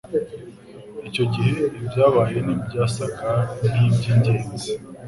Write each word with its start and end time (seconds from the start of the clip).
Icyo 1.07 1.23
gihe, 1.33 1.55
ibyabaye 1.79 2.37
ntibyasaga 2.45 3.31
nkibyingenzi. 3.71 4.69